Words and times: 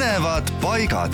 põnevad 0.00 0.48
paigad. 0.62 1.12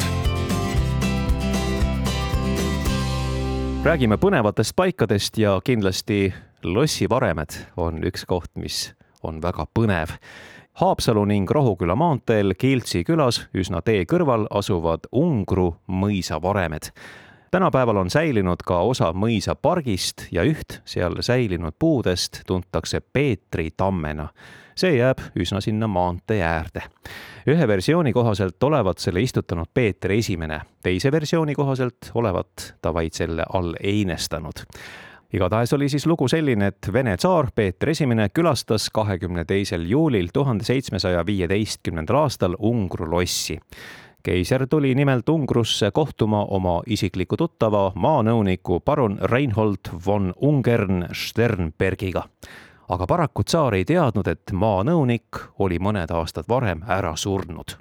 räägime 3.85 4.17
põnevatest 4.17 4.77
paikadest 4.77 5.39
ja 5.39 5.61
kindlasti 5.65 6.35
lossivaremed 6.63 7.57
on 7.77 7.99
üks 8.07 8.23
koht, 8.27 8.53
mis 8.55 8.95
on 9.23 9.43
väga 9.43 9.67
põnev. 9.75 10.15
Haapsalu 10.79 11.25
ning 11.25 11.51
Rohuküla 11.51 11.97
maanteel 11.99 12.55
Keeltsi 12.55 13.03
külas 13.03 13.49
üsna 13.55 13.83
tee 13.83 14.05
kõrval 14.07 14.47
asuvad 14.55 15.11
Ungru 15.11 15.73
mõisavaremed 15.91 16.93
tänapäeval 17.51 17.97
on 17.97 18.11
säilinud 18.11 18.63
ka 18.67 18.81
osa 18.81 19.13
mõisapargist 19.13 20.29
ja 20.33 20.45
üht 20.47 20.81
seal 20.85 21.21
säilinud 21.21 21.75
puudest 21.79 22.43
tuntakse 22.47 23.01
Peetri 23.01 23.71
tammena. 23.77 24.29
see 24.77 24.97
jääb 24.97 25.19
üsna 25.41 25.61
sinna 25.61 25.87
maantee 25.89 26.43
äärde. 26.43 26.83
ühe 27.47 27.69
versiooni 27.69 28.13
kohaselt 28.13 28.63
olevat 28.63 28.99
selle 28.99 29.21
istutanud 29.21 29.67
Peeter 29.75 30.13
Esimene, 30.13 30.61
teise 30.83 31.13
versiooni 31.13 31.55
kohaselt 31.55 32.11
olevat 32.15 32.75
ta 32.83 32.95
vaid 32.95 33.13
selle 33.13 33.45
all 33.53 33.75
einestanud 33.83 34.67
igatahes 35.33 35.73
oli 35.73 35.89
siis 35.89 36.07
lugu 36.07 36.29
selline, 36.29 36.67
et 36.67 36.93
Vene 36.93 37.17
tsaar 37.17 37.51
Peeter 37.55 37.89
Esimene 37.89 38.29
külastas 38.29 38.91
kahekümne 38.91 39.45
teisel 39.45 39.87
juulil 39.89 40.29
tuhande 40.33 40.65
seitsmesaja 40.65 41.27
viieteistkümnendal 41.27 42.17
aastal 42.17 42.57
Ungru 42.59 43.11
lossi 43.11 43.59
keiser 44.27 44.67
tuli 44.67 44.95
nimelt 44.95 45.29
Ungrusse 45.29 45.91
kohtuma 45.91 46.45
oma 46.45 46.81
isikliku 46.87 47.37
tuttava 47.37 47.93
maanõuniku 47.95 48.81
parun 48.85 49.19
Reinhold 49.23 49.93
von 50.07 50.33
Ungern 50.43 51.07
Sternbergiga. 51.13 52.23
aga 52.89 53.07
paraku 53.07 53.45
tsaar 53.45 53.75
ei 53.75 53.85
teadnud, 53.85 54.27
et 54.27 54.53
maanõunik 54.53 55.39
oli 55.59 55.79
mõned 55.79 56.11
aastad 56.11 56.45
varem 56.49 56.83
ära 56.89 57.15
surnud. 57.17 57.77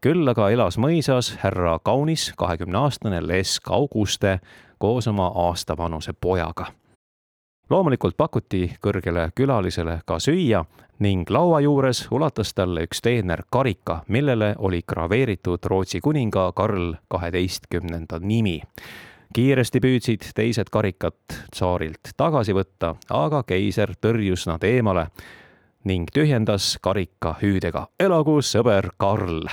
küll 0.00 0.28
aga 0.28 0.50
elas 0.50 0.78
mõisas 0.78 1.36
härra 1.44 1.78
kaunis 1.78 2.32
kahekümneaastane 2.36 3.20
Lesk 3.26 3.70
Auguste 3.70 4.40
koos 4.78 5.06
oma 5.06 5.28
aastavanuse 5.34 6.12
pojaga 6.12 6.72
loomulikult 7.70 8.16
pakuti 8.16 8.68
kõrgele 8.82 9.30
külalisele 9.34 10.00
ka 10.06 10.18
süüa 10.22 10.62
ning 11.02 11.30
laua 11.30 11.60
juures 11.60 12.06
ulatas 12.10 12.54
talle 12.54 12.86
üks 12.86 13.02
teener 13.02 13.42
karika, 13.50 14.02
millele 14.08 14.54
oli 14.58 14.82
graveeritud 14.86 15.64
Rootsi 15.64 16.00
kuninga 16.00 16.52
Karl 16.56 16.94
kaheteistkümnenda 17.08 18.18
nimi. 18.18 18.62
kiiresti 19.34 19.80
püüdsid 19.80 20.30
teised 20.34 20.70
karikat 20.72 21.42
tsaarilt 21.50 22.14
tagasi 22.16 22.54
võtta, 22.54 22.94
aga 23.10 23.42
keiser 23.42 23.96
tõrjus 24.00 24.46
nad 24.46 24.62
eemale 24.64 25.08
ning 25.84 26.10
tühjendas 26.14 26.78
karika 26.82 27.34
hüüdega 27.42 27.88
elagu 28.00 28.38
sõber 28.42 28.90
Karl 28.96 29.50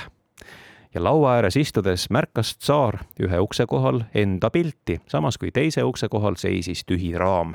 ja 0.94 1.04
laua 1.04 1.34
ääres 1.34 1.56
istudes 1.56 2.06
märkas 2.10 2.56
tsaar 2.56 3.02
ühe 3.20 3.38
ukse 3.38 3.66
kohal 3.66 4.04
enda 4.14 4.50
pilti, 4.50 5.00
samas 5.08 5.38
kui 5.38 5.50
teise 5.50 5.82
ukse 5.82 6.08
kohal 6.08 6.38
seisis 6.38 6.84
tühi 6.86 7.12
raam 7.18 7.54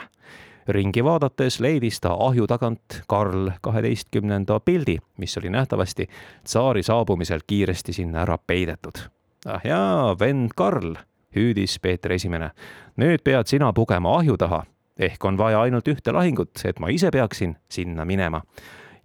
ringi 0.69 1.03
vaadates 1.03 1.59
leidis 1.59 1.99
ta 2.01 2.13
ahju 2.13 2.47
tagant 2.47 3.01
Karl 3.07 3.49
kaheteistkümnenda 3.61 4.59
pildi, 4.59 4.97
mis 5.17 5.37
oli 5.37 5.49
nähtavasti 5.49 6.09
tsaari 6.43 6.83
saabumisel 6.83 7.39
kiiresti 7.47 7.93
sinna 7.93 8.21
ära 8.21 8.37
peidetud. 8.37 9.09
ah 9.45 9.61
jaa, 9.63 10.19
vend 10.19 10.49
Karl, 10.55 10.95
hüüdis 11.35 11.79
Peeter 11.81 12.11
Esimene. 12.11 12.51
nüüd 12.97 13.23
pead 13.23 13.47
sina 13.47 13.73
pugema 13.73 14.17
ahju 14.17 14.37
taha, 14.37 14.63
ehk 14.99 15.25
on 15.25 15.37
vaja 15.37 15.61
ainult 15.61 15.87
ühte 15.87 16.13
lahingut, 16.13 16.61
et 16.65 16.79
ma 16.79 16.89
ise 16.89 17.11
peaksin 17.11 17.57
sinna 17.69 18.05
minema. 18.05 18.41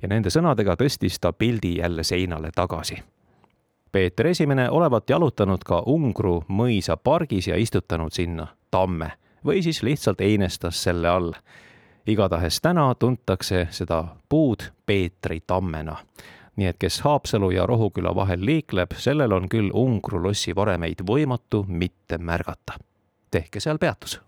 ja 0.02 0.08
nende 0.08 0.30
sõnadega 0.30 0.76
tõstis 0.76 1.18
ta 1.20 1.32
pildi 1.32 1.76
jälle 1.76 2.04
seinale 2.04 2.50
tagasi 2.54 3.02
Peeter 3.92 4.26
Esimene 4.26 4.70
olevat 4.70 5.10
jalutanud 5.10 5.62
ka 5.64 5.82
Ungru 5.86 6.44
mõisa 6.48 6.96
pargis 6.96 7.46
ja 7.46 7.56
istutanud 7.56 8.12
sinna 8.12 8.46
tamme 8.70 9.12
või 9.44 9.62
siis 9.62 9.82
lihtsalt 9.82 10.20
einestas 10.20 10.82
selle 10.82 11.08
all. 11.08 11.32
igatahes 12.06 12.60
täna 12.60 12.94
tuntakse 12.94 13.68
seda 13.70 14.04
puud 14.28 14.62
Peetri 14.86 15.40
tammena. 15.46 15.96
nii 16.56 16.66
et 16.66 16.78
kes 16.78 17.00
Haapsalu 17.00 17.50
ja 17.50 17.66
Rohuküla 17.66 18.14
vahel 18.14 18.46
liikleb, 18.46 18.92
sellel 18.96 19.32
on 19.32 19.48
küll 19.48 19.70
Ungru 19.74 20.22
lossi 20.22 20.54
varemeid 20.54 21.02
võimatu 21.06 21.64
mitte 21.68 22.18
märgata. 22.18 22.78
tehke 23.30 23.60
seal 23.60 23.78
peatus 23.78 24.20